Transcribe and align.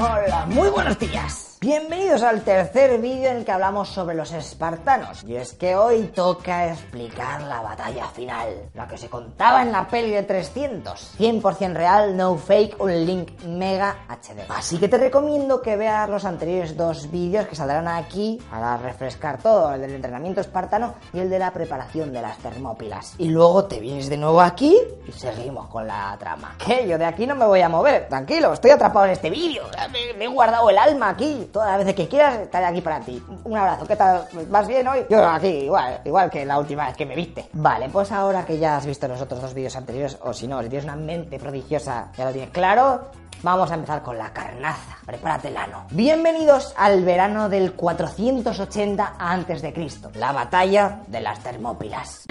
Hola, 0.00 0.46
muy 0.46 0.68
buenos 0.68 0.96
días. 1.00 1.57
Bienvenidos 1.60 2.22
al 2.22 2.42
tercer 2.42 3.00
vídeo 3.00 3.30
en 3.30 3.38
el 3.38 3.44
que 3.44 3.50
hablamos 3.50 3.88
sobre 3.88 4.14
los 4.14 4.30
espartanos. 4.30 5.24
Y 5.24 5.34
es 5.34 5.54
que 5.54 5.74
hoy 5.74 6.04
toca 6.14 6.70
explicar 6.70 7.42
la 7.42 7.60
batalla 7.60 8.06
final, 8.06 8.70
la 8.74 8.86
que 8.86 8.96
se 8.96 9.08
contaba 9.08 9.62
en 9.62 9.72
la 9.72 9.88
peli 9.88 10.10
de 10.10 10.22
300. 10.22 11.18
100% 11.18 11.72
real, 11.72 12.16
no 12.16 12.36
fake, 12.36 12.80
un 12.80 13.04
link 13.04 13.42
mega 13.42 13.96
HD. 14.08 14.48
Así 14.48 14.78
que 14.78 14.86
te 14.86 14.98
recomiendo 14.98 15.60
que 15.60 15.74
veas 15.74 16.08
los 16.08 16.24
anteriores 16.24 16.76
dos 16.76 17.10
vídeos 17.10 17.48
que 17.48 17.56
saldrán 17.56 17.88
aquí 17.88 18.40
para 18.48 18.76
refrescar 18.76 19.42
todo, 19.42 19.74
el 19.74 19.80
del 19.80 19.96
entrenamiento 19.96 20.40
espartano 20.40 20.94
y 21.12 21.18
el 21.18 21.28
de 21.28 21.40
la 21.40 21.52
preparación 21.52 22.12
de 22.12 22.22
las 22.22 22.38
termópilas. 22.38 23.16
Y 23.18 23.30
luego 23.30 23.64
te 23.64 23.80
vienes 23.80 24.08
de 24.08 24.16
nuevo 24.16 24.40
aquí 24.40 24.78
y 25.08 25.10
seguimos 25.10 25.66
con 25.66 25.88
la 25.88 26.16
trama. 26.20 26.54
Que 26.64 26.86
yo 26.86 26.96
de 26.96 27.04
aquí 27.04 27.26
no 27.26 27.34
me 27.34 27.46
voy 27.46 27.62
a 27.62 27.68
mover, 27.68 28.06
tranquilo, 28.08 28.52
estoy 28.52 28.70
atrapado 28.70 29.06
en 29.06 29.10
este 29.10 29.28
vídeo. 29.28 29.64
Me, 29.90 30.16
me 30.16 30.26
he 30.26 30.28
guardado 30.28 30.70
el 30.70 30.78
alma 30.78 31.08
aquí 31.08 31.47
todas 31.52 31.70
las 31.70 31.78
veces 31.78 31.94
que 31.94 32.08
quieras 32.08 32.38
estaré 32.38 32.66
aquí 32.66 32.80
para 32.80 33.00
ti. 33.00 33.22
Un 33.44 33.56
abrazo, 33.56 33.86
¿qué 33.86 33.96
tal? 33.96 34.26
¿Vas 34.48 34.66
bien 34.66 34.86
hoy? 34.86 35.04
Yo 35.08 35.24
aquí, 35.26 35.48
igual, 35.48 36.00
igual 36.04 36.30
que 36.30 36.44
la 36.44 36.58
última 36.58 36.86
vez 36.86 36.96
que 36.96 37.06
me 37.06 37.14
viste. 37.14 37.48
Vale, 37.52 37.88
pues 37.88 38.12
ahora 38.12 38.44
que 38.44 38.58
ya 38.58 38.76
has 38.76 38.86
visto 38.86 39.08
los 39.08 39.20
otros 39.20 39.40
dos 39.40 39.54
vídeos 39.54 39.76
anteriores, 39.76 40.18
o 40.22 40.32
si 40.32 40.46
no, 40.46 40.62
si 40.62 40.68
tienes 40.68 40.84
una 40.84 40.96
mente 40.96 41.38
prodigiosa, 41.38 42.10
ya 42.16 42.26
lo 42.26 42.32
tienes 42.32 42.50
claro, 42.50 43.10
Vamos 43.42 43.70
a 43.70 43.74
empezar 43.74 44.02
con 44.02 44.18
la 44.18 44.32
carnaza. 44.32 44.98
Prepárate 45.06 45.48
el 45.48 45.56
ano. 45.56 45.86
Bienvenidos 45.92 46.74
al 46.76 47.04
verano 47.04 47.48
del 47.48 47.72
480 47.72 49.14
a.C., 49.16 49.90
la 50.14 50.32
batalla 50.32 51.02
de 51.06 51.20
las 51.20 51.38
Termópilas. 51.40 52.24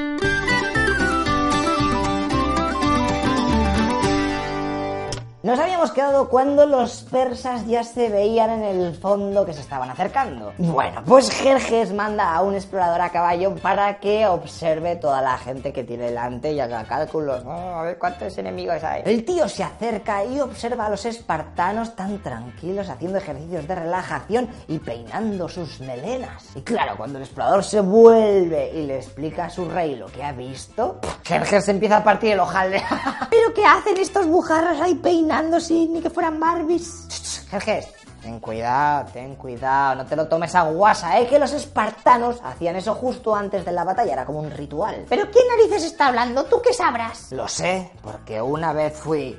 Nos 5.47 5.59
habíamos 5.59 5.91
quedado 5.91 6.27
cuando 6.27 6.65
los 6.65 7.03
persas 7.03 7.65
ya 7.67 7.81
se 7.81 8.09
veían 8.09 8.49
en 8.49 8.63
el 8.63 8.93
fondo 8.93 9.45
que 9.45 9.53
se 9.53 9.61
estaban 9.61 9.89
acercando. 9.89 10.51
Bueno, 10.57 11.01
pues 11.05 11.31
Jerjes 11.31 11.93
manda 11.93 12.35
a 12.35 12.41
un 12.41 12.53
explorador 12.53 12.99
a 12.99 13.09
caballo 13.11 13.55
para 13.55 13.97
que 14.01 14.27
observe 14.27 14.97
toda 14.97 15.21
la 15.21 15.37
gente 15.37 15.71
que 15.71 15.85
tiene 15.85 16.07
delante 16.07 16.51
y 16.51 16.59
haga 16.59 16.83
cálculos. 16.83 17.45
a 17.45 17.81
ver 17.81 17.97
cuántos 17.97 18.37
enemigos 18.37 18.83
hay. 18.83 19.03
El 19.05 19.23
tío 19.23 19.47
se 19.47 19.63
acerca 19.63 20.25
y 20.25 20.41
observa 20.41 20.87
a 20.87 20.89
los 20.89 21.05
espartanos 21.05 21.95
tan 21.95 22.21
tranquilos 22.21 22.89
haciendo 22.89 23.17
ejercicios 23.17 23.65
de 23.69 23.75
relajación 23.75 24.49
y 24.67 24.79
peinando 24.79 25.47
sus 25.47 25.79
melenas. 25.79 26.43
Y 26.55 26.61
claro, 26.61 26.97
cuando 26.97 27.19
el 27.19 27.23
explorador 27.23 27.63
se 27.63 27.79
vuelve 27.79 28.73
y 28.73 28.85
le 28.85 28.97
explica 28.97 29.45
a 29.45 29.49
su 29.49 29.69
rey 29.69 29.95
lo 29.95 30.07
que 30.07 30.25
ha 30.25 30.33
visto, 30.33 30.99
Jerjes 31.23 31.69
empieza 31.69 31.95
a 31.95 32.03
partir 32.03 32.33
el 32.33 32.41
ojal 32.41 32.69
de... 32.71 32.81
¿Pero 33.29 33.53
qué 33.53 33.63
hacen 33.63 33.95
estos 33.95 34.27
bujarros 34.27 34.81
ahí 34.81 34.95
peinando? 34.95 35.36
Ni 35.43 36.02
que 36.02 36.09
fueran 36.09 36.39
Barbies. 36.39 37.45
Jerjes, 37.49 37.88
ten 38.21 38.39
cuidado, 38.39 39.09
ten 39.13 39.35
cuidado, 39.35 39.95
no 39.95 40.05
te 40.05 40.16
lo 40.16 40.27
tomes 40.27 40.53
a 40.55 40.63
guasa, 40.63 41.19
¿eh? 41.19 41.27
Que 41.27 41.39
los 41.39 41.53
espartanos 41.53 42.39
hacían 42.43 42.75
eso 42.75 42.93
justo 42.95 43.35
antes 43.35 43.63
de 43.63 43.71
la 43.71 43.83
batalla, 43.83 44.13
era 44.13 44.25
como 44.25 44.39
un 44.39 44.52
ritual. 44.52 45.05
¿Pero 45.08 45.30
quién 45.31 45.45
narices 45.48 45.83
está 45.83 46.08
hablando? 46.08 46.45
¿Tú 46.45 46.61
qué 46.61 46.73
sabrás? 46.73 47.31
Lo 47.31 47.48
sé, 47.48 47.92
porque 48.02 48.42
una 48.42 48.73
vez 48.73 48.98
fui 48.98 49.37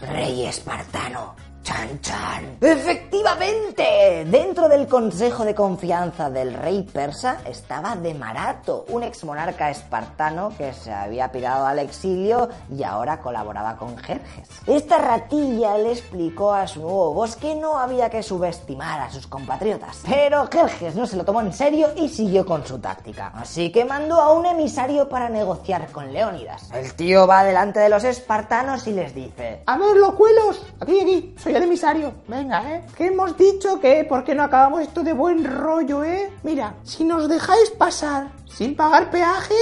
rey 0.00 0.46
espartano. 0.46 1.34
¡Chan, 1.68 2.00
chan! 2.00 2.56
¡Efectivamente! 2.62 4.24
Dentro 4.24 4.70
del 4.70 4.88
consejo 4.88 5.44
de 5.44 5.54
confianza 5.54 6.30
del 6.30 6.54
rey 6.54 6.82
persa 6.82 7.42
estaba 7.44 7.94
Demarato, 7.94 8.86
un 8.88 9.02
ex 9.02 9.22
monarca 9.24 9.68
espartano 9.68 10.50
que 10.56 10.72
se 10.72 10.90
había 10.90 11.30
pirado 11.30 11.66
al 11.66 11.78
exilio 11.80 12.48
y 12.74 12.82
ahora 12.84 13.20
colaboraba 13.20 13.76
con 13.76 13.98
Jerjes. 13.98 14.48
Esta 14.66 14.96
ratilla 14.96 15.76
le 15.76 15.92
explicó 15.92 16.54
a 16.54 16.66
su 16.66 16.80
nuevo 16.80 17.12
boss 17.12 17.36
que 17.36 17.54
no 17.54 17.78
había 17.78 18.08
que 18.08 18.22
subestimar 18.22 19.02
a 19.02 19.10
sus 19.10 19.26
compatriotas. 19.26 20.00
Pero 20.08 20.48
Jerjes 20.50 20.94
no 20.94 21.06
se 21.06 21.18
lo 21.18 21.24
tomó 21.26 21.42
en 21.42 21.52
serio 21.52 21.88
y 21.96 22.08
siguió 22.08 22.46
con 22.46 22.66
su 22.66 22.78
táctica. 22.78 23.30
Así 23.34 23.70
que 23.70 23.84
mandó 23.84 24.18
a 24.22 24.32
un 24.32 24.46
emisario 24.46 25.06
para 25.06 25.28
negociar 25.28 25.92
con 25.92 26.14
Leónidas. 26.14 26.70
El 26.72 26.94
tío 26.94 27.26
va 27.26 27.44
delante 27.44 27.78
de 27.78 27.90
los 27.90 28.04
espartanos 28.04 28.86
y 28.86 28.92
les 28.92 29.14
dice: 29.14 29.64
A 29.66 29.76
ver, 29.76 29.96
locuelos, 29.96 30.64
aquí, 30.80 30.98
aquí, 30.98 31.34
soy 31.38 31.57
el 31.58 31.64
emisario. 31.64 32.14
Venga, 32.26 32.72
¿eh? 32.72 32.86
Que 32.96 33.06
hemos 33.06 33.36
dicho 33.36 33.78
que, 33.80 34.04
¿por 34.04 34.24
qué 34.24 34.34
no 34.34 34.44
acabamos 34.44 34.80
esto 34.80 35.02
de 35.02 35.12
buen 35.12 35.44
rollo, 35.44 36.02
eh? 36.04 36.30
Mira, 36.42 36.74
si 36.84 37.04
nos 37.04 37.28
dejáis 37.28 37.70
pasar 37.70 38.30
sin 38.46 38.74
pagar 38.74 39.10
peaje, 39.10 39.54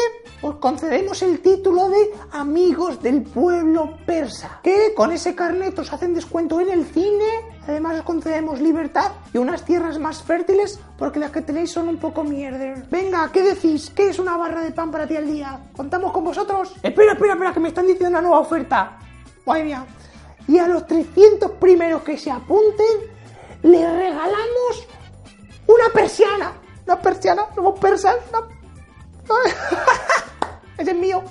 os 0.43 0.57
concedemos 0.57 1.21
el 1.23 1.41
título 1.41 1.89
de 1.89 2.11
amigos 2.33 3.03
del 3.03 3.23
pueblo 3.23 3.97
persa. 4.07 4.61
Que 4.63 4.93
con 4.95 5.11
ese 5.11 5.35
carnet 5.35 5.79
os 5.79 5.93
hacen 5.93 6.15
descuento 6.15 6.61
en 6.61 6.69
el 6.69 6.85
cine. 6.85 7.25
Además 7.67 7.99
os 7.99 8.03
concedemos 8.05 8.61
libertad 8.61 9.13
y 9.33 9.39
unas 9.39 9.65
tierras 9.65 9.99
más 9.99 10.23
fértiles 10.23 10.79
porque 10.99 11.19
las 11.19 11.31
que 11.31 11.43
tenéis 11.43 11.73
son 11.73 11.89
un 11.89 11.97
poco 11.97 12.23
mierder. 12.23 12.87
Venga, 12.91 13.29
¿qué 13.33 13.43
decís? 13.43 13.91
¿Qué 13.91 14.11
es 14.11 14.19
una 14.19 14.37
barra 14.37 14.61
de 14.61 14.71
pan 14.71 14.91
para 14.91 15.07
ti 15.07 15.17
al 15.17 15.27
día? 15.27 15.59
¿Contamos 15.75 16.13
con 16.13 16.25
vosotros? 16.25 16.75
Espera, 16.83 17.13
espera, 17.13 17.33
espera, 17.33 17.53
que 17.53 17.61
me 17.61 17.69
están 17.69 17.87
diciendo 17.87 18.11
una 18.11 18.21
nueva 18.21 18.41
oferta. 18.41 18.99
Madre 19.47 19.65
mía 19.65 19.87
y 20.49 20.59
a 20.59 20.67
los 20.67 20.87
300 20.87 21.53
primeros 21.53 22.03
que 22.03 22.17
se 22.17 22.31
apunten 22.31 22.87
le 23.63 23.97
regalamos 23.97 24.87
una 25.67 25.89
persiana. 25.93 26.53
Una 26.87 27.01
persiana, 27.01 27.47
somos 27.55 27.79
persas. 27.81 28.17
Ese 30.79 30.91
es 30.91 30.97
mío. 30.97 31.23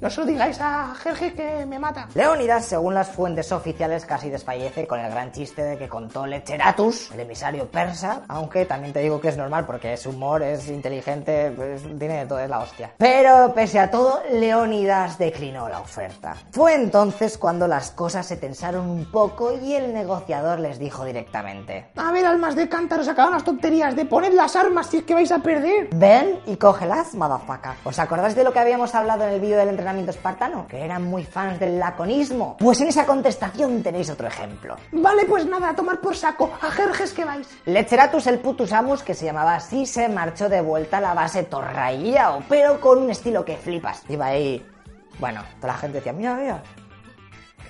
No 0.00 0.08
se 0.08 0.22
lo 0.22 0.26
digáis 0.26 0.58
a 0.62 0.94
Jerjes 0.94 1.34
que 1.34 1.66
me 1.66 1.78
mata. 1.78 2.08
Leónidas, 2.14 2.64
según 2.64 2.94
las 2.94 3.10
fuentes 3.10 3.52
oficiales, 3.52 4.06
casi 4.06 4.30
desfallece 4.30 4.86
con 4.86 4.98
el 4.98 5.10
gran 5.10 5.30
chiste 5.30 5.62
de 5.62 5.76
que 5.76 5.90
contó 5.90 6.26
Lecheratus, 6.26 7.10
el 7.12 7.20
emisario 7.20 7.70
persa, 7.70 8.22
aunque 8.26 8.64
también 8.64 8.94
te 8.94 9.00
digo 9.00 9.20
que 9.20 9.28
es 9.28 9.36
normal 9.36 9.66
porque 9.66 9.92
es 9.92 10.06
humor, 10.06 10.42
es 10.42 10.68
inteligente, 10.70 11.52
pues, 11.54 11.82
tiene 11.98 12.20
de 12.20 12.26
todo, 12.26 12.40
es 12.40 12.48
la 12.48 12.60
hostia. 12.60 12.92
Pero 12.96 13.52
pese 13.54 13.78
a 13.78 13.90
todo, 13.90 14.22
Leónidas 14.32 15.18
declinó 15.18 15.68
la 15.68 15.80
oferta. 15.80 16.34
Fue 16.50 16.74
entonces 16.76 17.36
cuando 17.36 17.68
las 17.68 17.90
cosas 17.90 18.24
se 18.24 18.38
tensaron 18.38 18.88
un 18.88 19.10
poco 19.12 19.52
y 19.52 19.74
el 19.74 19.92
negociador 19.92 20.60
les 20.60 20.78
dijo 20.78 21.04
directamente: 21.04 21.90
A 21.96 22.10
ver, 22.10 22.24
almas 22.24 22.56
de 22.56 22.70
cántaros, 22.70 23.06
acaban 23.06 23.34
las 23.34 23.44
tonterías 23.44 23.94
de 23.94 24.06
poned 24.06 24.32
las 24.32 24.56
armas 24.56 24.86
si 24.86 24.96
es 24.96 25.02
que 25.04 25.12
vais 25.12 25.30
a 25.30 25.40
perder. 25.40 25.90
Ven 25.92 26.40
y 26.46 26.56
cógelas, 26.56 27.14
motherfucker. 27.14 27.72
¿Os 27.84 27.98
acordáis 27.98 28.34
de 28.34 28.44
lo 28.44 28.52
que 28.54 28.60
habíamos 28.60 28.94
hablado 28.94 29.24
en 29.24 29.34
el 29.34 29.40
vídeo 29.40 29.58
del 29.58 29.68
entrenamiento? 29.68 29.89
Espartano, 29.98 30.66
que 30.68 30.84
eran 30.84 31.02
muy 31.02 31.24
fans 31.24 31.58
del 31.58 31.78
laconismo. 31.78 32.56
Pues 32.58 32.80
en 32.80 32.88
esa 32.88 33.06
contestación 33.06 33.82
tenéis 33.82 34.10
otro 34.10 34.28
ejemplo. 34.28 34.76
Vale, 34.92 35.24
pues 35.26 35.46
nada, 35.46 35.70
a 35.70 35.74
tomar 35.74 36.00
por 36.00 36.16
saco. 36.16 36.50
A 36.60 36.70
Jerjes 36.70 37.12
que 37.12 37.24
vais. 37.24 37.48
Lecheratus 37.66 38.26
el 38.26 38.38
putusamus, 38.38 39.02
que 39.02 39.14
se 39.14 39.26
llamaba 39.26 39.56
así, 39.56 39.86
se 39.86 40.08
marchó 40.08 40.48
de 40.48 40.60
vuelta 40.60 40.98
a 40.98 41.00
la 41.00 41.14
base 41.14 41.42
Torraiao, 41.42 42.44
pero 42.48 42.80
con 42.80 42.98
un 42.98 43.10
estilo 43.10 43.44
que 43.44 43.56
flipas. 43.56 44.02
Iba 44.08 44.26
ahí... 44.26 44.66
Bueno, 45.18 45.42
toda 45.60 45.74
la 45.74 45.78
gente 45.78 45.98
decía, 45.98 46.14
mira, 46.14 46.34
mira, 46.34 46.62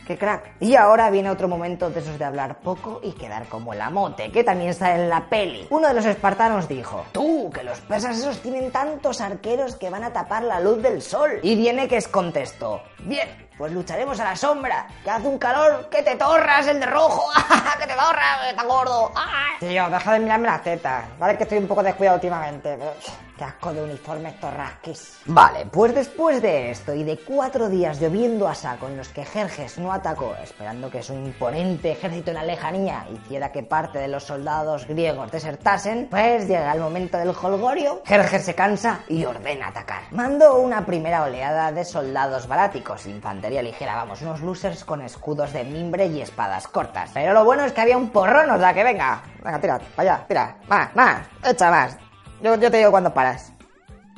¡Qué 0.06 0.19
crack! 0.19 0.55
Y 0.61 0.75
ahora 0.75 1.11
viene 1.11 1.31
otro 1.31 1.49
momento 1.49 1.91
de 1.91 2.00
esos 2.00 2.19
de 2.19 2.25
hablar 2.25 2.61
poco 2.61 3.00
y 3.02 3.12
quedar 3.12 3.47
como 3.47 3.73
el 3.73 3.81
amote, 3.81 4.31
que 4.31 4.43
también 4.43 4.70
está 4.70 4.94
en 4.94 5.08
la 5.08 5.29
peli. 5.29 5.67
Uno 5.70 5.88
de 5.88 5.94
los 5.94 6.05
espartanos 6.05 6.69
dijo, 6.69 7.05
tú, 7.12 7.50
que 7.52 7.62
los 7.62 7.81
persas 7.81 8.19
esos 8.19 8.41
tienen 8.41 8.70
tantos 8.70 9.20
arqueros 9.20 9.76
que 9.76 9.91
van 9.91 10.05
a 10.05 10.12
tapar 10.12 10.43
la 10.43 10.61
luz 10.61 10.82
del 10.82 11.02
sol. 11.02 11.38
Y 11.43 11.55
viene 11.55 11.88
que 11.88 11.97
es 11.97 12.08
contestó, 12.08 12.82
bien, 13.05 13.29
pues 13.60 13.74
lucharemos 13.74 14.18
a 14.18 14.24
la 14.24 14.36
sombra, 14.36 14.86
que 15.04 15.10
hace 15.10 15.28
un 15.28 15.36
calor 15.36 15.90
que 15.90 16.02
te 16.02 16.16
torras 16.16 16.66
el 16.66 16.80
de 16.80 16.86
rojo, 16.86 17.30
que 17.78 17.86
te 17.86 17.92
torras, 17.92 18.48
está 18.48 18.64
gordo. 18.64 19.12
Tío, 19.58 19.90
deja 19.90 20.12
de 20.14 20.20
mirarme 20.20 20.46
las 20.46 20.62
tetas, 20.62 21.04
vale 21.18 21.36
que 21.36 21.42
estoy 21.42 21.58
un 21.58 21.68
poco 21.68 21.82
descuidado 21.82 22.16
últimamente, 22.16 22.74
pero... 22.78 22.94
Qué 23.40 23.44
asco 23.44 23.72
de 23.72 23.82
uniforme 23.82 24.28
estos 24.28 24.52
rasquis. 24.52 25.18
Vale, 25.24 25.64
pues 25.64 25.94
después 25.94 26.42
de 26.42 26.72
esto 26.72 26.92
y 26.92 27.04
de 27.04 27.16
cuatro 27.16 27.70
días 27.70 27.98
lloviendo 27.98 28.46
a 28.46 28.54
saco 28.54 28.86
en 28.86 28.98
los 28.98 29.08
que 29.08 29.24
Jerjes 29.24 29.78
no 29.78 29.94
atacó, 29.94 30.34
esperando 30.42 30.90
que 30.90 31.02
su 31.02 31.14
imponente 31.14 31.92
ejército 31.92 32.32
en 32.32 32.36
la 32.36 32.44
lejanía 32.44 33.06
hiciera 33.10 33.50
que 33.50 33.62
parte 33.62 33.98
de 33.98 34.08
los 34.08 34.24
soldados 34.24 34.86
griegos 34.86 35.32
desertasen, 35.32 36.08
pues 36.10 36.48
llega 36.48 36.70
el 36.74 36.80
momento 36.80 37.16
del 37.16 37.30
holgorio, 37.30 38.02
Jerjes 38.04 38.44
se 38.44 38.54
cansa 38.54 39.00
y 39.08 39.24
ordena 39.24 39.68
atacar. 39.68 40.02
Mandó 40.10 40.56
una 40.56 40.84
primera 40.84 41.22
oleada 41.22 41.72
de 41.72 41.86
soldados 41.86 42.46
baráticos, 42.46 43.06
infantería 43.06 43.50
infantería 43.50 43.62
ligera, 43.62 43.97
vamos, 43.97 44.23
unos 44.23 44.41
losers 44.41 44.85
con 44.85 45.02
escudos 45.02 45.52
de 45.52 45.64
mimbre 45.64 46.06
y 46.06 46.20
espadas 46.20 46.69
cortas. 46.69 47.11
Pero 47.12 47.32
lo 47.32 47.44
bueno 47.44 47.64
es 47.64 47.73
que 47.73 47.81
había 47.81 47.97
un 47.97 48.11
porrón, 48.11 48.49
o 48.50 48.58
sea 48.58 48.73
que 48.73 48.85
venga, 48.85 49.23
venga, 49.43 49.61
tira, 49.61 49.79
para 49.97 50.14
allá, 50.14 50.26
tira, 50.26 50.56
más, 50.69 50.94
más, 50.94 51.26
echa 51.44 51.70
más. 51.70 51.97
Yo, 52.41 52.55
yo 52.56 52.70
te 52.70 52.79
digo 52.79 52.91
cuando 52.91 53.12
paras. 53.12 53.52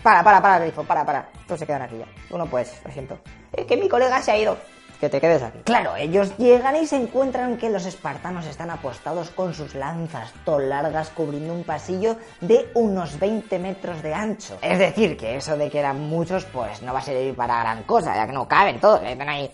Para, 0.02 0.22
para, 0.22 0.42
para, 0.42 0.58
grifo, 0.58 0.84
para, 0.84 1.04
para. 1.04 1.28
Todos 1.46 1.60
se 1.60 1.66
quedan 1.66 1.82
aquí 1.82 1.96
ya. 1.98 2.06
Uno 2.30 2.46
pues, 2.46 2.80
lo 2.84 2.92
siento. 2.92 3.18
Es 3.52 3.66
que 3.66 3.76
mi 3.76 3.88
colega 3.88 4.20
se 4.20 4.32
ha 4.32 4.36
ido. 4.36 4.56
Que 5.02 5.08
te 5.08 5.20
quedes 5.20 5.42
aquí. 5.42 5.58
Claro, 5.64 5.96
ellos 5.96 6.36
llegan 6.38 6.76
y 6.76 6.86
se 6.86 6.94
encuentran 6.94 7.56
que 7.56 7.70
los 7.70 7.86
espartanos 7.86 8.46
están 8.46 8.70
apostados 8.70 9.30
con 9.30 9.52
sus 9.52 9.74
lanzas 9.74 10.32
to 10.44 10.60
largas 10.60 11.10
cubriendo 11.10 11.52
un 11.52 11.64
pasillo 11.64 12.14
de 12.40 12.70
unos 12.74 13.18
20 13.18 13.58
metros 13.58 14.00
de 14.00 14.14
ancho. 14.14 14.58
Es 14.62 14.78
decir, 14.78 15.16
que 15.16 15.34
eso 15.34 15.56
de 15.56 15.68
que 15.68 15.80
eran 15.80 15.98
muchos, 16.02 16.44
pues 16.44 16.82
no 16.82 16.92
va 16.92 17.00
a 17.00 17.02
servir 17.02 17.34
para 17.34 17.58
gran 17.58 17.82
cosa, 17.82 18.14
ya 18.14 18.28
que 18.28 18.32
no 18.32 18.46
caben 18.46 18.78
todos. 18.78 19.02
Están 19.02 19.28
ahí 19.28 19.50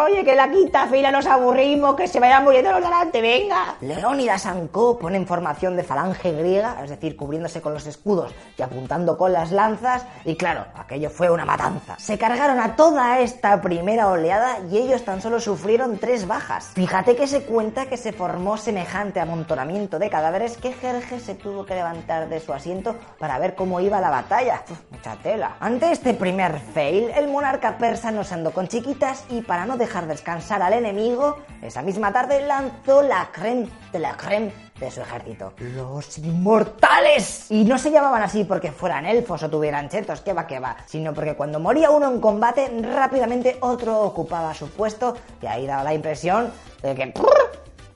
Oye, 0.00 0.24
que 0.24 0.36
la 0.36 0.48
quinta 0.48 0.86
fila 0.86 1.10
nos 1.10 1.26
aburrimos, 1.26 1.96
que 1.96 2.06
se 2.06 2.20
vayan 2.20 2.44
muriendo 2.44 2.70
los 2.70 2.80
delante, 2.80 3.20
venga. 3.20 3.74
Leónidas 3.80 4.46
Anco 4.46 4.96
pone 4.96 5.16
en 5.16 5.26
formación 5.26 5.74
de 5.74 5.82
falange 5.82 6.30
griega, 6.30 6.76
es 6.84 6.90
decir, 6.90 7.16
cubriéndose 7.16 7.60
con 7.60 7.74
los 7.74 7.84
escudos 7.84 8.32
y 8.56 8.62
apuntando 8.62 9.18
con 9.18 9.32
las 9.32 9.50
lanzas, 9.50 10.06
y 10.24 10.36
claro, 10.36 10.66
aquello 10.76 11.10
fue 11.10 11.30
una 11.30 11.44
matanza. 11.44 11.96
Se 11.98 12.16
cargaron 12.16 12.60
a 12.60 12.76
toda 12.76 13.18
esta 13.18 13.60
primera 13.60 14.06
oleada 14.06 14.60
y 14.70 14.78
ellos 14.78 15.04
tan 15.04 15.20
solo 15.20 15.40
sufrieron 15.40 15.98
tres 15.98 16.28
bajas. 16.28 16.70
Fíjate 16.74 17.16
que 17.16 17.26
se 17.26 17.42
cuenta 17.42 17.86
que 17.86 17.96
se 17.96 18.12
formó 18.12 18.56
semejante 18.56 19.18
amontonamiento 19.18 19.98
de 19.98 20.10
cadáveres 20.10 20.58
que 20.58 20.74
Jerjes 20.74 21.24
se 21.24 21.34
tuvo 21.34 21.66
que 21.66 21.74
levantar 21.74 22.28
de 22.28 22.38
su 22.38 22.52
asiento 22.52 22.94
para 23.18 23.40
ver 23.40 23.56
cómo 23.56 23.80
iba 23.80 24.00
la 24.00 24.10
batalla. 24.10 24.62
Mucha 24.92 25.16
tela. 25.16 25.56
Ante 25.58 25.90
este 25.90 26.14
primer 26.14 26.60
fail, 26.60 27.10
el 27.16 27.26
monarca 27.26 27.78
persa 27.78 28.12
nos 28.12 28.30
andó 28.30 28.52
con 28.52 28.68
chiquitas 28.68 29.24
y 29.28 29.42
para 29.42 29.66
no 29.66 29.76
dejar 29.76 29.87
dejar 29.88 30.06
descansar 30.06 30.60
al 30.60 30.74
enemigo, 30.74 31.38
esa 31.62 31.80
misma 31.80 32.12
tarde 32.12 32.46
lanzó 32.46 33.00
la 33.02 33.30
creme 33.32 33.68
de 33.90 33.98
la 33.98 34.16
creme 34.16 34.52
de 34.78 34.90
su 34.90 35.00
ejército. 35.00 35.54
Los 35.58 36.18
inmortales. 36.18 37.50
Y 37.50 37.64
no 37.64 37.78
se 37.78 37.90
llamaban 37.90 38.22
así 38.22 38.44
porque 38.44 38.70
fueran 38.70 39.06
elfos 39.06 39.42
o 39.42 39.48
tuvieran 39.50 39.88
chetos, 39.88 40.20
que 40.20 40.34
va, 40.34 40.46
que 40.46 40.60
va, 40.60 40.76
sino 40.84 41.14
porque 41.14 41.34
cuando 41.34 41.58
moría 41.58 41.90
uno 41.90 42.10
en 42.10 42.20
combate, 42.20 42.70
rápidamente 42.82 43.56
otro 43.60 44.02
ocupaba 44.02 44.52
su 44.52 44.68
puesto 44.70 45.16
y 45.40 45.46
ahí 45.46 45.66
daba 45.66 45.82
la 45.82 45.94
impresión 45.94 46.52
de 46.82 46.94
que... 46.94 47.14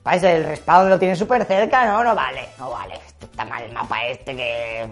Parece 0.01 0.35
el 0.35 0.43
respawn 0.43 0.89
lo 0.89 0.99
tiene 0.99 1.15
súper 1.15 1.45
cerca, 1.45 1.85
no, 1.85 2.03
no 2.03 2.13
vale, 2.13 2.49
no 2.59 2.71
vale. 2.71 2.99
Está 3.21 3.45
mal 3.45 3.63
el 3.63 3.71
mapa 3.71 4.05
este 4.07 4.35
que 4.35 4.89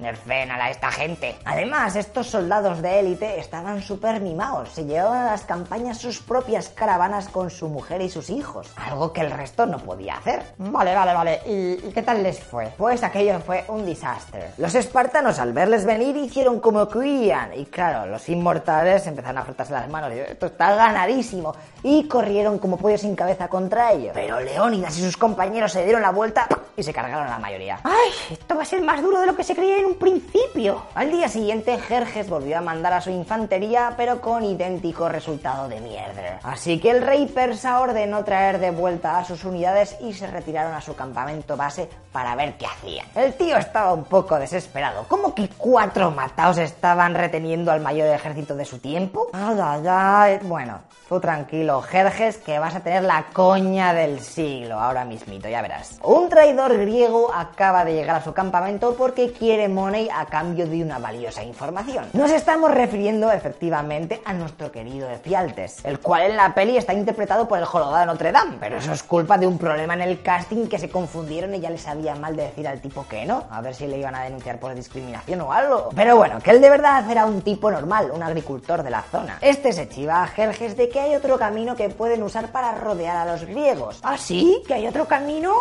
nerfen 0.00 0.50
a 0.50 0.70
esta 0.70 0.90
gente. 0.90 1.36
Además, 1.44 1.96
estos 1.96 2.28
soldados 2.28 2.82
de 2.82 3.00
élite 3.00 3.38
estaban 3.38 3.82
súper 3.82 4.20
mimados. 4.20 4.70
Se 4.70 4.84
llevaban 4.84 5.26
a 5.26 5.30
las 5.32 5.44
campañas 5.44 5.98
sus 5.98 6.20
propias 6.20 6.68
caravanas 6.68 7.28
con 7.28 7.50
su 7.50 7.68
mujer 7.68 8.00
y 8.00 8.10
sus 8.10 8.30
hijos. 8.30 8.70
Algo 8.76 9.12
que 9.12 9.20
el 9.20 9.30
resto 9.30 9.66
no 9.66 9.78
podía 9.78 10.16
hacer. 10.16 10.42
Vale, 10.58 10.94
vale, 10.94 11.14
vale. 11.14 11.40
¿Y, 11.46 11.76
qué 11.92 12.02
tal 12.02 12.22
les 12.22 12.40
fue? 12.40 12.72
Pues 12.76 13.02
aquello 13.02 13.40
fue 13.40 13.64
un 13.68 13.84
desastre. 13.84 14.50
Los 14.58 14.74
espartanos 14.74 15.38
al 15.38 15.52
verles 15.52 15.84
venir 15.84 16.16
hicieron 16.16 16.60
como 16.60 16.84
huían. 16.84 17.54
Y 17.54 17.66
claro, 17.66 18.06
los 18.06 18.28
inmortales 18.28 19.06
empezaron 19.06 19.38
a 19.38 19.44
frotarse 19.44 19.72
las 19.72 19.88
manos. 19.88 20.12
Esto 20.12 20.46
está 20.46 20.74
ganadísimo. 20.74 21.54
Y 21.82 22.06
corrieron 22.08 22.58
como 22.58 22.76
pollos 22.76 23.00
sin 23.00 23.16
cabeza 23.16 23.48
contra 23.48 23.92
ellos. 23.92 24.12
Pero 24.14 24.40
Leónidas 24.40 24.98
y 24.98 25.02
sus 25.02 25.16
compañeros 25.16 25.72
se 25.72 25.84
dieron 25.84 26.02
la 26.02 26.10
vuelta 26.10 26.46
y 26.76 26.82
se 26.82 26.92
cargaron 26.92 27.26
a 27.26 27.30
la 27.30 27.38
mayoría. 27.38 27.80
¡Ay! 27.84 28.10
Esto 28.30 28.54
va 28.56 28.62
a 28.62 28.66
ser 28.66 28.82
más 28.82 29.02
duro 29.02 29.20
de 29.20 29.26
lo 29.26 29.36
que 29.36 29.44
se 29.44 29.54
creía 29.54 29.78
en 29.78 29.86
un 29.86 29.94
principio. 29.94 30.82
Al 30.94 31.10
día 31.10 31.28
siguiente, 31.28 31.78
Jerjes 31.78 32.28
volvió 32.28 32.58
a 32.58 32.60
mandar 32.60 32.92
a 32.92 33.00
su 33.00 33.10
infantería, 33.10 33.94
pero 33.96 34.20
con 34.20 34.44
idéntico 34.44 35.08
resultado 35.08 35.68
de 35.68 35.80
mierda. 35.80 36.40
Así 36.42 36.78
que 36.78 36.90
el 36.90 37.02
rey 37.02 37.26
persa 37.26 37.80
ordenó 37.80 38.24
traer 38.24 38.58
de 38.58 38.70
vuelta 38.70 39.18
a 39.18 39.24
sus 39.24 39.44
unidades 39.44 39.96
y 40.00 40.12
se 40.12 40.26
retiraron 40.26 40.74
a 40.74 40.80
su 40.80 40.94
campamento 40.94 41.56
base 41.56 41.88
para 42.12 42.34
ver 42.34 42.56
qué 42.56 42.66
hacían. 42.66 43.06
El 43.14 43.34
tío 43.34 43.56
estaba 43.56 43.92
un 43.92 44.04
poco 44.04 44.38
desesperado. 44.38 45.04
¿Cómo 45.08 45.34
que 45.34 45.48
cuatro 45.48 46.10
mataos 46.10 46.58
estaban 46.58 47.14
reteniendo 47.14 47.70
al 47.70 47.80
mayor 47.80 48.08
ejército 48.08 48.54
de 48.56 48.64
su 48.64 48.78
tiempo? 48.78 49.28
Bueno, 50.42 50.80
tú 51.08 51.20
tranquilo, 51.20 51.69
Jerjes, 51.78 52.38
que 52.38 52.58
vas 52.58 52.74
a 52.74 52.80
tener 52.80 53.04
la 53.04 53.26
coña 53.32 53.94
del 53.94 54.18
siglo 54.18 54.80
ahora 54.80 55.04
mismito, 55.04 55.48
ya 55.48 55.62
verás. 55.62 56.00
Un 56.02 56.28
traidor 56.28 56.76
griego 56.76 57.32
acaba 57.32 57.84
de 57.84 57.94
llegar 57.94 58.16
a 58.16 58.24
su 58.24 58.34
campamento 58.34 58.96
porque 58.98 59.32
quiere 59.32 59.68
money 59.68 60.08
a 60.12 60.26
cambio 60.26 60.66
de 60.66 60.82
una 60.82 60.98
valiosa 60.98 61.44
información. 61.44 62.06
Nos 62.12 62.32
estamos 62.32 62.72
refiriendo 62.72 63.30
efectivamente 63.30 64.20
a 64.24 64.32
nuestro 64.32 64.72
querido 64.72 65.08
Efialtes, 65.08 65.84
el 65.84 66.00
cual 66.00 66.22
en 66.22 66.36
la 66.36 66.52
peli 66.54 66.76
está 66.76 66.92
interpretado 66.92 67.46
por 67.46 67.58
el 67.58 67.64
jorobado 67.64 67.98
de 67.98 68.06
Notre 68.06 68.32
Dame, 68.32 68.56
pero 68.58 68.78
eso 68.78 68.92
es 68.92 69.04
culpa 69.04 69.38
de 69.38 69.46
un 69.46 69.56
problema 69.56 69.94
en 69.94 70.00
el 70.00 70.22
casting 70.22 70.66
que 70.66 70.78
se 70.78 70.90
confundieron 70.90 71.54
y 71.54 71.60
ya 71.60 71.70
les 71.70 71.82
sabía 71.82 72.16
mal 72.16 72.34
de 72.34 72.44
decir 72.44 72.66
al 72.66 72.80
tipo 72.80 73.06
que 73.06 73.24
no, 73.24 73.44
a 73.48 73.60
ver 73.60 73.74
si 73.76 73.86
le 73.86 73.98
iban 73.98 74.16
a 74.16 74.24
denunciar 74.24 74.58
por 74.58 74.74
discriminación 74.74 75.40
o 75.42 75.52
algo. 75.52 75.90
Pero 75.94 76.16
bueno, 76.16 76.40
que 76.40 76.50
él 76.50 76.60
de 76.60 76.70
verdad 76.70 77.08
era 77.08 77.26
un 77.26 77.42
tipo 77.42 77.70
normal, 77.70 78.10
un 78.12 78.22
agricultor 78.22 78.82
de 78.82 78.90
la 78.90 79.02
zona. 79.02 79.38
Este 79.40 79.72
se 79.72 79.88
chiva 79.88 80.22
a 80.22 80.26
Jerjes 80.26 80.76
de 80.76 80.88
que 80.88 80.98
hay 80.98 81.14
otro 81.14 81.38
camino 81.38 81.59
que 81.76 81.88
pueden 81.88 82.22
usar 82.22 82.50
para 82.52 82.74
rodear 82.74 83.16
a 83.16 83.32
los 83.32 83.44
griegos. 83.44 83.98
¿Ah, 84.02 84.16
sí? 84.16 84.62
¿Que 84.66 84.74
hay 84.74 84.86
otro 84.86 85.06
camino? 85.06 85.54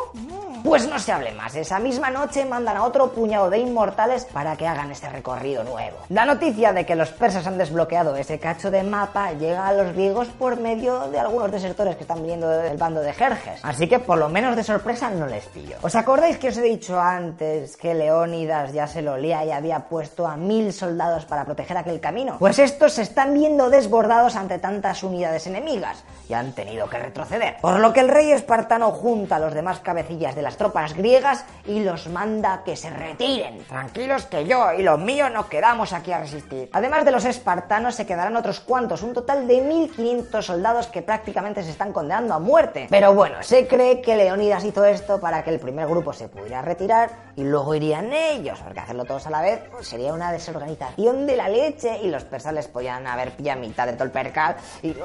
Pues 0.63 0.87
no 0.87 0.99
se 0.99 1.11
hable 1.11 1.31
más. 1.33 1.55
Esa 1.55 1.79
misma 1.79 2.09
noche 2.09 2.45
mandan 2.45 2.77
a 2.77 2.83
otro 2.83 3.11
puñado 3.11 3.49
de 3.49 3.59
inmortales 3.59 4.25
para 4.25 4.55
que 4.55 4.67
hagan 4.67 4.91
este 4.91 5.09
recorrido 5.09 5.63
nuevo. 5.63 5.97
La 6.09 6.25
noticia 6.25 6.73
de 6.73 6.85
que 6.85 6.95
los 6.95 7.09
persas 7.11 7.47
han 7.47 7.57
desbloqueado 7.57 8.15
ese 8.15 8.39
cacho 8.39 8.69
de 8.69 8.83
mapa 8.83 9.31
llega 9.33 9.67
a 9.67 9.73
los 9.73 9.93
griegos 9.93 10.27
por 10.27 10.59
medio 10.59 11.07
de 11.09 11.19
algunos 11.19 11.51
desertores 11.51 11.95
que 11.95 12.03
están 12.03 12.21
viniendo 12.21 12.49
del 12.49 12.77
bando 12.77 13.01
de 13.01 13.13
Jerjes. 13.13 13.59
Así 13.63 13.87
que 13.87 13.99
por 13.99 14.17
lo 14.17 14.29
menos 14.29 14.55
de 14.55 14.63
sorpresa 14.63 15.09
no 15.09 15.27
les 15.27 15.45
pillo. 15.45 15.77
¿Os 15.81 15.95
acordáis 15.95 16.37
que 16.37 16.49
os 16.49 16.57
he 16.57 16.61
dicho 16.61 16.99
antes 16.99 17.77
que 17.77 17.93
Leónidas 17.93 18.73
ya 18.73 18.87
se 18.87 19.01
lo 19.01 19.13
olía 19.13 19.43
y 19.45 19.51
había 19.51 19.79
puesto 19.87 20.27
a 20.27 20.35
mil 20.35 20.73
soldados 20.73 21.25
para 21.25 21.45
proteger 21.45 21.77
aquel 21.77 21.99
camino? 21.99 22.37
Pues 22.39 22.59
estos 22.59 22.93
se 22.93 23.03
están 23.03 23.33
viendo 23.33 23.69
desbordados 23.69 24.35
ante 24.35 24.59
tantas 24.59 25.03
unidades 25.03 25.47
enemigas 25.47 26.03
y 26.27 26.33
han 26.33 26.51
tenido 26.53 26.89
que 26.89 26.99
retroceder. 26.99 27.57
Por 27.61 27.79
lo 27.79 27.93
que 27.93 28.01
el 28.01 28.09
rey 28.09 28.31
espartano 28.31 28.91
junta 28.91 29.37
a 29.37 29.39
los 29.39 29.53
demás 29.53 29.79
cabecillas 29.79 30.35
de 30.35 30.41
las 30.49 30.57
tropas 30.57 30.95
griegas 30.95 31.45
y 31.67 31.83
los 31.83 32.07
manda 32.07 32.63
que 32.65 32.75
se 32.75 32.89
retiren. 32.89 33.63
Tranquilos 33.65 34.25
que 34.25 34.47
yo 34.47 34.73
y 34.73 34.81
los 34.81 34.97
míos 34.97 35.29
nos 35.31 35.45
quedamos 35.45 35.93
aquí 35.93 36.11
a 36.11 36.21
resistir. 36.21 36.71
Además 36.73 37.05
de 37.05 37.11
los 37.11 37.23
espartanos 37.23 37.93
se 37.93 38.07
quedarán 38.07 38.35
otros 38.35 38.59
cuantos, 38.59 39.03
un 39.03 39.13
total 39.13 39.47
de 39.47 39.61
1500 39.61 40.43
soldados 40.43 40.87
que 40.87 41.03
prácticamente 41.03 41.61
se 41.61 41.69
están 41.69 41.93
condenando 41.93 42.33
a 42.33 42.39
muerte. 42.39 42.87
Pero 42.89 43.13
bueno, 43.13 43.43
se 43.43 43.67
cree 43.67 44.01
que 44.01 44.15
Leónidas 44.15 44.65
hizo 44.65 44.83
esto 44.85 45.19
para 45.19 45.43
que 45.43 45.51
el 45.51 45.59
primer 45.59 45.87
grupo 45.87 46.13
se 46.13 46.29
pudiera 46.29 46.63
retirar 46.63 47.11
y 47.35 47.43
luego 47.43 47.75
irían 47.75 48.11
ellos, 48.11 48.59
porque 48.63 48.79
hacerlo 48.79 49.05
todos 49.05 49.27
a 49.27 49.29
la 49.29 49.41
vez 49.41 49.61
pues, 49.69 49.87
sería 49.87 50.13
una 50.13 50.31
desorganización 50.31 51.27
de 51.27 51.35
la 51.37 51.47
leche 51.47 51.99
y 52.01 52.09
los 52.09 52.23
persas 52.23 52.55
les 52.55 52.67
podían 52.67 53.05
haber 53.05 53.33
pillado 53.33 53.61
mitad 53.61 53.85
de 53.85 53.93
todo 53.93 54.05
el 54.05 54.11
percal 54.11 54.55
y 54.81 54.95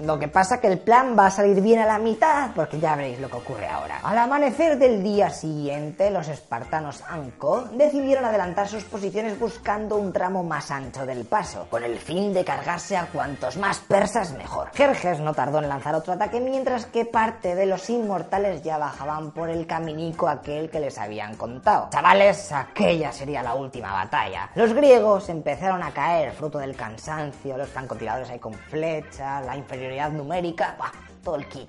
lo 0.00 0.18
que 0.18 0.26
pasa 0.26 0.60
que 0.60 0.66
el 0.66 0.80
plan 0.80 1.16
va 1.16 1.26
a 1.26 1.30
salir 1.30 1.60
bien 1.60 1.78
a 1.78 1.86
la 1.86 1.98
mitad 1.98 2.50
porque 2.56 2.80
ya 2.80 2.96
veréis 2.96 3.20
lo 3.20 3.28
que 3.28 3.36
ocurre 3.36 3.68
ahora. 3.68 4.00
Al 4.02 4.18
amanecer 4.18 4.63
del 4.64 5.02
día 5.02 5.28
siguiente, 5.28 6.10
los 6.10 6.26
espartanos 6.26 7.02
Anco 7.08 7.68
decidieron 7.74 8.24
adelantar 8.24 8.66
sus 8.66 8.82
posiciones 8.84 9.38
buscando 9.38 9.96
un 9.96 10.10
tramo 10.10 10.42
más 10.42 10.70
ancho 10.70 11.04
del 11.04 11.26
paso, 11.26 11.66
con 11.68 11.84
el 11.84 11.98
fin 11.98 12.32
de 12.32 12.46
cargarse 12.46 12.96
a 12.96 13.06
cuantos 13.06 13.58
más 13.58 13.78
persas 13.80 14.32
mejor. 14.32 14.70
Jerjes 14.72 15.20
no 15.20 15.34
tardó 15.34 15.58
en 15.58 15.68
lanzar 15.68 15.94
otro 15.94 16.14
ataque 16.14 16.40
mientras 16.40 16.86
que 16.86 17.04
parte 17.04 17.54
de 17.54 17.66
los 17.66 17.90
inmortales 17.90 18.62
ya 18.62 18.78
bajaban 18.78 19.32
por 19.32 19.50
el 19.50 19.66
caminico 19.66 20.28
aquel 20.28 20.70
que 20.70 20.80
les 20.80 20.96
habían 20.98 21.36
contado. 21.36 21.90
Chavales, 21.90 22.50
aquella 22.50 23.12
sería 23.12 23.42
la 23.42 23.54
última 23.54 23.92
batalla. 23.92 24.50
Los 24.54 24.72
griegos 24.72 25.28
empezaron 25.28 25.82
a 25.82 25.92
caer 25.92 26.32
fruto 26.32 26.58
del 26.58 26.74
cansancio, 26.74 27.58
los 27.58 27.68
francotiradores 27.68 28.30
ahí 28.30 28.38
con 28.38 28.54
flechas, 28.54 29.44
la 29.44 29.56
inferioridad 29.56 30.10
numérica. 30.10 30.74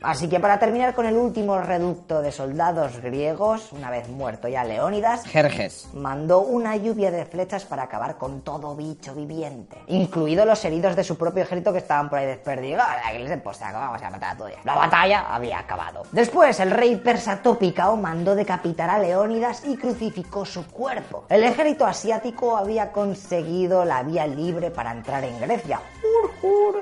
Así 0.02 0.28
que 0.28 0.40
para 0.40 0.60
terminar 0.60 0.94
con 0.94 1.06
el 1.06 1.16
último 1.16 1.58
reducto 1.60 2.22
de 2.22 2.32
soldados 2.32 3.02
griegos, 3.02 3.72
una 3.72 3.90
vez 3.90 4.10
muerto 4.10 4.48
ya 4.48 4.64
Leónidas, 4.64 5.24
Jerjes. 5.26 5.90
mandó 5.94 6.42
una 6.42 6.76
lluvia 6.76 7.12
de 7.12 7.26
flechas 7.26 7.64
para 7.66 7.84
acabar 7.84 8.18
con 8.18 8.42
todo 8.42 8.76
bicho 8.76 9.16
viviente, 9.16 9.78
incluidos 9.88 10.46
los 10.46 10.64
heridos 10.66 10.96
de 10.96 11.04
su 11.04 11.18
propio 11.18 11.44
ejército 11.44 11.72
que 11.72 11.80
estaban 11.80 12.10
por 12.10 12.20
ahí 12.20 12.26
desperdigados. 12.26 12.86
Pues 13.44 13.60
vamos 13.60 14.02
a 14.02 14.10
matar 14.10 14.36
a 14.36 14.38
todos. 14.38 14.52
La 14.64 14.76
batalla 14.76 15.34
había 15.34 15.60
acabado. 15.60 16.04
Después, 16.12 16.60
el 16.60 16.72
rey 16.72 16.96
persa 16.98 17.42
Tópicao 17.42 17.96
mandó 17.96 18.36
decapitar 18.36 18.90
a 18.90 19.00
Leónidas 19.00 19.64
y 19.66 19.78
crucificó 19.78 20.46
su 20.46 20.66
cuerpo. 20.68 21.26
El 21.30 21.44
ejército 21.44 21.86
asiático 21.86 22.58
había 22.58 22.92
conseguido 22.92 23.86
la 23.86 24.04
vía 24.04 24.28
libre 24.28 24.72
para 24.72 24.92
entrar 24.92 25.24
en 25.24 25.40
Grecia. 25.40 25.80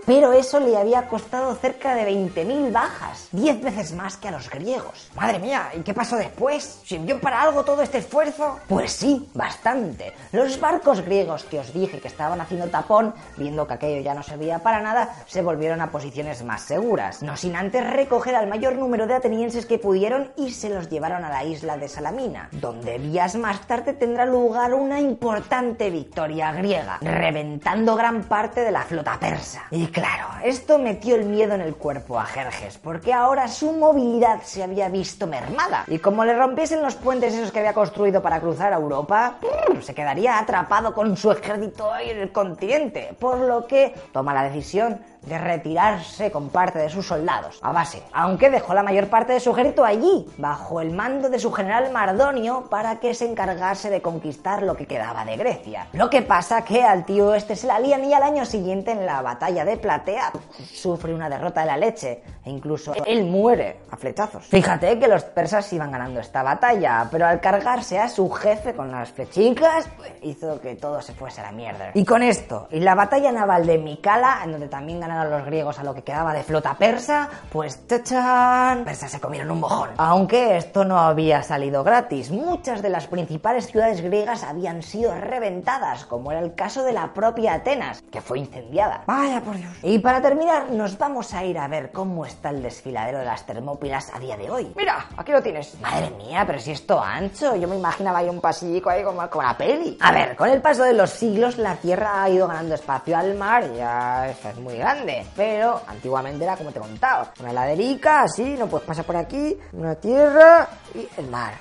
Pero 0.06 0.34
eso 0.34 0.60
le 0.60 0.78
había 0.78 1.08
costado 1.08 1.56
cerca 1.56 1.96
de 1.96 2.10
20.000 2.10 2.72
bajas, 2.72 3.30
10 3.32 3.62
veces 3.62 3.94
más 3.94 4.18
que 4.18 4.28
a 4.28 4.32
los 4.32 4.50
griegos. 4.50 5.10
Madre 5.16 5.40
mía, 5.40 5.72
¿y 5.78 5.82
qué 5.82 5.94
pasó 5.94 6.18
después? 6.18 6.82
¿Sirvió 6.84 7.20
para 7.22 7.42
algo 7.42 7.64
todo 7.64 7.82
este 7.82 8.00
esfuerzo? 8.00 8.60
Pues 8.68 8.92
sí, 8.92 9.30
bastante. 9.34 10.14
Los 10.32 10.60
barcos 10.60 11.02
griegos 11.02 11.44
que 11.44 11.60
os 11.60 11.74
dije 11.74 12.00
que 12.00 12.08
estaban 12.08 12.42
haciendo 12.42 12.68
tapón, 12.68 13.14
viendo 13.38 13.66
que 13.66 13.76
aquello 13.76 14.02
ya 14.02 14.14
no 14.14 14.24
servía 14.24 14.60
para 14.60 14.82
nada, 14.82 15.16
se 15.28 15.42
volvieron 15.42 15.82
a 15.82 15.92
posiciones 15.92 16.44
más 16.44 16.62
seguras, 16.62 17.22
no 17.24 17.38
sin 17.38 17.56
antes 17.56 17.90
recoger 17.90 18.36
al 18.36 18.48
mayor 18.48 18.76
número 18.76 19.08
de 19.08 19.16
atenienses 19.16 19.66
que 19.66 19.80
pudieron 19.80 20.32
y 20.36 20.52
se 20.52 20.70
los 20.70 20.90
llevaron 20.90 21.24
a 21.24 21.30
la 21.30 21.44
isla 21.44 21.78
de 21.78 21.88
Salamina, 21.88 22.50
donde 22.52 23.00
días 23.00 23.36
más 23.36 23.62
tarde 23.68 23.94
tendrá 23.94 24.26
lugar 24.26 24.74
una 24.74 25.00
importante 25.00 25.90
victoria 25.90 26.52
griega, 26.52 26.98
reventando 27.02 27.96
gran 27.96 28.24
parte 28.24 28.62
de 28.62 28.72
la 28.72 28.84
flota 28.84 29.18
persa. 29.20 29.53
Y 29.72 29.88
claro, 29.88 30.28
esto 30.44 30.80
metió 30.80 31.16
el 31.16 31.26
miedo 31.26 31.54
en 31.54 31.62
el 31.62 31.76
cuerpo 31.76 32.20
a 32.20 32.26
Jerjes, 32.26 32.78
porque 32.78 33.14
ahora 33.14 33.48
su 33.48 33.72
movilidad 33.72 34.42
se 34.44 34.64
había 34.64 34.90
visto 34.90 35.28
mermada. 35.28 35.86
Y 35.88 36.00
como 36.00 36.26
le 36.26 36.36
rompiesen 36.36 36.82
los 36.82 36.96
puentes 36.96 37.34
esos 37.34 37.52
que 37.52 37.60
había 37.60 37.74
construido 37.74 38.22
para 38.22 38.40
cruzar 38.40 38.74
a 38.74 38.78
Europa, 38.78 39.38
se 39.82 39.94
quedaría 39.94 40.40
atrapado 40.40 40.94
con 40.94 41.16
su 41.18 41.32
ejército 41.32 41.92
en 41.98 42.18
el 42.20 42.32
continente. 42.32 43.16
Por 43.20 43.40
lo 43.40 43.68
que 43.68 43.94
toma 44.12 44.34
la 44.34 44.44
decisión 44.44 45.00
de 45.26 45.38
retirarse 45.38 46.32
con 46.32 46.50
parte 46.50 46.80
de 46.80 46.90
sus 46.90 47.08
soldados 47.08 47.60
a 47.62 47.72
base, 47.72 48.04
aunque 48.12 48.50
dejó 48.50 48.74
la 48.74 48.84
mayor 48.84 49.08
parte 49.08 49.32
de 49.32 49.40
su 49.40 49.52
ejército 49.52 49.86
allí, 49.86 50.28
bajo 50.38 50.82
el 50.82 50.92
mando 50.92 51.30
de 51.30 51.40
su 51.40 51.52
general 51.52 51.92
Mardonio, 51.92 52.66
para 52.70 53.00
que 53.00 53.14
se 53.14 53.30
encargase 53.30 53.90
de 53.90 54.02
conquistar 54.02 54.64
lo 54.64 54.76
que 54.76 54.86
quedaba 54.86 55.24
de 55.24 55.38
Grecia. 55.38 55.88
Lo 55.94 56.10
que 56.10 56.24
pasa 56.24 56.66
que 56.66 56.84
al 56.84 57.06
tío 57.06 57.34
este 57.34 57.56
se 57.56 57.68
la 57.68 57.80
lían 57.80 58.04
y 58.04 58.14
al 58.14 58.24
año 58.24 58.46
siguiente 58.46 58.92
en 58.92 59.06
la 59.06 59.22
batalla 59.22 59.33
de 59.40 59.78
Platea 59.78 60.32
sufre 60.74 61.14
una 61.14 61.30
derrota 61.30 61.62
de 61.62 61.68
la 61.68 61.78
leche 61.78 62.24
e 62.44 62.50
incluso 62.50 62.94
él 63.06 63.24
muere 63.26 63.80
a 63.92 63.98
flechazos. 63.98 64.46
Fíjate 64.46 65.00
que 65.00 65.08
los 65.08 65.24
persas 65.24 65.72
iban 65.74 65.92
ganando 65.92 66.20
esta 66.20 66.44
batalla, 66.44 67.08
pero 67.12 67.26
al 67.26 67.40
cargarse 67.40 68.00
a 68.00 68.08
su 68.08 68.30
jefe 68.30 68.74
con 68.74 68.92
las 68.92 69.12
flechicas, 69.12 69.90
hizo 70.22 70.60
que 70.60 70.76
todo 70.76 71.02
se 71.02 71.14
fuese 71.14 71.42
a 71.42 71.46
la 71.46 71.52
mierda. 71.52 71.92
Y 71.94 72.06
con 72.06 72.22
esto, 72.24 72.68
y 72.72 72.80
la 72.80 72.96
batalla 72.96 73.32
naval 73.32 73.66
de 73.66 73.78
Mikala, 73.78 74.42
en 74.44 74.52
donde 74.52 74.68
también 74.68 75.00
ganaron 75.00 75.32
los 75.32 75.46
griegos 75.46 75.80
a 75.80 75.84
lo 75.84 75.94
que 75.94 76.04
quedaba 76.04 76.34
de 76.34 76.44
flota 76.44 76.76
persa, 76.76 77.30
pues 77.52 77.88
¡tachan! 77.88 78.84
Persa 78.84 79.08
se 79.08 79.20
comieron 79.20 79.52
un 79.52 79.60
mojón. 79.62 79.90
Aunque 79.98 80.58
esto 80.58 80.84
no 80.84 81.00
había 81.00 81.44
salido 81.44 81.84
gratis, 81.84 82.32
muchas 82.32 82.82
de 82.82 82.90
las 82.90 83.08
principales 83.08 83.68
ciudades 83.68 84.02
griegas 84.02 84.44
habían 84.44 84.82
sido 84.82 85.14
reventadas, 85.16 86.06
como 86.06 86.32
era 86.32 86.42
el 86.42 86.56
caso 86.56 86.84
de 86.84 86.94
la 86.94 87.14
propia 87.14 87.56
Atenas, 87.56 88.02
que 88.12 88.22
fue 88.22 88.40
incendiada. 88.40 89.04
Vaya 89.24 89.42
por 89.42 89.56
Dios. 89.56 89.72
Y 89.84 90.00
para 90.00 90.22
terminar, 90.22 90.70
nos 90.72 90.98
vamos 90.98 91.34
a 91.34 91.46
ir 91.46 91.58
a 91.58 91.70
ver 91.70 91.94
cómo 91.94 92.26
está 92.26 92.50
el 92.50 92.62
desfiladero 92.62 93.20
de 93.20 93.26
las 93.26 93.46
Termópilas 93.46 94.14
a 94.14 94.20
día 94.20 94.36
de 94.36 94.50
hoy. 94.50 94.74
Mira, 94.76 95.06
aquí 95.16 95.32
lo 95.32 95.42
tienes. 95.42 95.80
Madre 95.80 96.12
mía, 96.12 96.44
pero 96.46 96.60
si 96.60 96.72
esto 96.72 97.02
ancho, 97.02 97.56
yo 97.56 97.70
me 97.70 97.78
imaginaba 97.78 98.20
ahí 98.20 98.28
un 98.28 98.42
pasillico 98.42 98.90
ahí 98.90 99.02
como, 99.02 99.26
como 99.30 99.44
la 99.44 99.58
peli. 99.58 99.98
A 100.02 100.12
ver, 100.12 100.36
con 100.36 100.50
el 100.50 100.62
paso 100.62 100.84
de 100.84 100.92
los 100.92 101.10
siglos, 101.10 101.58
la 101.58 101.78
Tierra 101.78 102.22
ha 102.24 102.30
ido 102.30 102.50
ganando 102.50 102.76
espacio 102.76 103.16
al 103.16 103.36
mar, 103.36 103.64
y 103.74 103.78
ya 103.78 104.28
es 104.28 104.58
muy 104.58 104.76
grande. 104.76 105.26
Pero 105.38 105.82
antiguamente 105.88 106.44
era 106.44 106.58
como 106.58 106.74
te 106.74 106.82
contaba, 106.82 107.32
una 107.40 107.52
heladerica, 107.52 108.24
así, 108.24 108.58
no 108.60 108.68
puedes 108.68 108.86
pasar 108.86 109.06
por 109.06 109.16
aquí, 109.16 109.58
una 109.72 109.96
tierra 109.96 110.68
y 110.94 111.08
el 111.18 111.30
mar. 111.30 111.54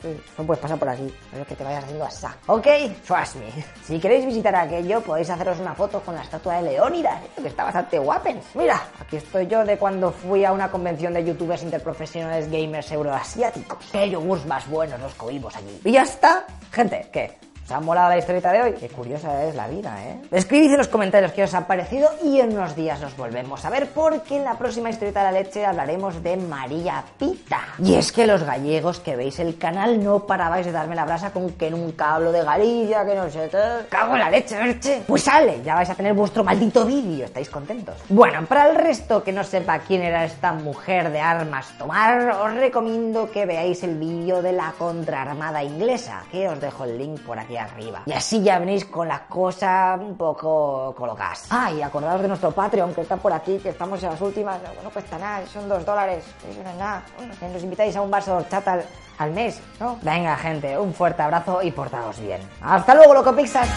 Pues, 0.00 0.16
No 0.38 0.44
puedes 0.44 0.60
pasar 0.60 0.78
por 0.78 0.88
aquí, 0.88 1.12
a 1.30 1.32
menos 1.32 1.48
que 1.48 1.56
te 1.56 1.64
vayas 1.64 1.84
haciendo 1.84 2.04
así. 2.04 2.26
Ok, 2.46 2.66
trust 3.06 3.36
me. 3.36 3.46
Si 3.84 3.98
queréis 3.98 4.26
visitar 4.26 4.54
aquello, 4.54 5.00
podéis 5.00 5.30
haceros 5.30 5.58
una 5.58 5.74
foto 5.74 6.00
con 6.00 6.14
la 6.14 6.22
estatua 6.22 6.56
de 6.56 6.70
Leónidas, 6.70 7.20
que 7.40 7.48
está 7.48 7.64
bastante 7.64 7.98
guapens. 7.98 8.44
Mira, 8.54 8.80
aquí 9.00 9.16
estoy 9.16 9.46
yo 9.46 9.64
de 9.64 9.78
cuando 9.78 10.12
fui 10.12 10.44
a 10.44 10.52
una 10.52 10.70
convención 10.70 11.14
de 11.14 11.24
youtubers 11.24 11.62
interprofesionales 11.62 12.50
gamers 12.50 12.90
euroasiáticos. 12.92 13.78
Qué 13.90 14.10
yogurts 14.10 14.46
más 14.46 14.68
buenos 14.68 15.00
los 15.00 15.14
comimos 15.14 15.56
allí. 15.56 15.80
Y 15.84 15.92
ya 15.92 16.02
está. 16.02 16.46
Gente, 16.70 17.08
¿qué? 17.12 17.51
¿Os 17.72 17.78
ha 17.78 17.80
molado 17.80 18.10
la 18.10 18.18
historieta 18.18 18.52
de 18.52 18.60
hoy? 18.60 18.72
Qué 18.74 18.90
curiosa 18.90 19.44
es 19.44 19.54
la 19.54 19.66
vida, 19.66 19.96
¿eh? 20.04 20.20
Escribid 20.30 20.72
en 20.72 20.76
los 20.76 20.88
comentarios 20.88 21.32
qué 21.32 21.42
os 21.44 21.54
ha 21.54 21.66
parecido 21.66 22.10
y 22.22 22.38
en 22.38 22.52
unos 22.52 22.76
días 22.76 23.00
nos 23.00 23.16
volvemos 23.16 23.64
a 23.64 23.70
ver 23.70 23.88
porque 23.94 24.36
en 24.36 24.44
la 24.44 24.58
próxima 24.58 24.90
historieta 24.90 25.20
de 25.20 25.32
la 25.32 25.40
leche 25.40 25.64
hablaremos 25.64 26.22
de 26.22 26.36
María 26.36 27.02
Pita. 27.18 27.60
Y 27.78 27.94
es 27.94 28.12
que 28.12 28.26
los 28.26 28.42
gallegos 28.42 29.00
que 29.00 29.16
veis 29.16 29.38
el 29.38 29.56
canal 29.56 30.04
no 30.04 30.26
parabais 30.26 30.66
de 30.66 30.72
darme 30.72 30.94
la 30.94 31.06
brasa 31.06 31.32
con 31.32 31.48
que 31.52 31.70
nunca 31.70 32.14
hablo 32.14 32.30
de 32.30 32.44
Galicia, 32.44 33.06
que 33.06 33.14
no 33.14 33.30
sé 33.30 33.48
qué. 33.50 33.86
¡Cago 33.88 34.16
en 34.16 34.20
la 34.20 34.28
leche, 34.28 34.62
leche! 34.62 35.04
Pues 35.06 35.22
sale, 35.22 35.62
ya 35.64 35.74
vais 35.74 35.88
a 35.88 35.94
tener 35.94 36.12
vuestro 36.12 36.44
maldito 36.44 36.84
vídeo, 36.84 37.24
¿estáis 37.24 37.48
contentos? 37.48 37.94
Bueno, 38.10 38.44
para 38.44 38.68
el 38.68 38.76
resto 38.76 39.24
que 39.24 39.32
no 39.32 39.44
sepa 39.44 39.78
quién 39.78 40.02
era 40.02 40.26
esta 40.26 40.52
mujer 40.52 41.10
de 41.10 41.20
armas 41.20 41.72
tomar, 41.78 42.32
os 42.32 42.52
recomiendo 42.52 43.30
que 43.30 43.46
veáis 43.46 43.82
el 43.82 43.98
vídeo 43.98 44.42
de 44.42 44.52
la 44.52 44.74
contraarmada 44.76 45.64
inglesa, 45.64 46.24
que 46.30 46.46
os 46.50 46.60
dejo 46.60 46.84
el 46.84 46.98
link 46.98 47.18
por 47.20 47.38
aquí 47.38 47.56
arriba. 47.62 48.02
Y 48.06 48.12
así 48.12 48.42
ya 48.42 48.58
venís 48.58 48.84
con 48.84 49.08
las 49.08 49.22
cosas 49.22 49.98
un 50.00 50.16
poco 50.16 50.94
colocadas. 50.96 51.46
Ah, 51.50 51.70
y 51.72 51.82
acordaos 51.82 52.20
de 52.22 52.28
nuestro 52.28 52.50
Patreon, 52.50 52.94
que 52.94 53.02
está 53.02 53.16
por 53.16 53.32
aquí, 53.32 53.58
que 53.58 53.70
estamos 53.70 54.02
en 54.02 54.10
las 54.10 54.20
últimas, 54.20 54.60
no, 54.62 54.82
no 54.82 54.90
cuesta 54.90 55.18
nada, 55.18 55.46
son 55.46 55.68
dos 55.68 55.84
dólares, 55.84 56.24
eso 56.48 56.62
no 56.62 56.70
es 56.70 56.76
nada. 56.76 57.02
Nos 57.52 57.62
invitáis 57.62 57.96
a 57.96 58.02
un 58.02 58.10
vaso 58.10 58.32
de 58.32 58.36
horchata 58.38 58.72
al, 58.74 58.84
al 59.18 59.30
mes, 59.32 59.60
¿no? 59.80 59.98
Venga, 60.02 60.36
gente, 60.36 60.78
un 60.78 60.92
fuerte 60.94 61.22
abrazo 61.22 61.62
y 61.62 61.70
portaos 61.70 62.20
bien. 62.20 62.40
¡Hasta 62.60 62.94
luego, 62.94 63.14
loco 63.14 63.34
Pixas! 63.34 63.68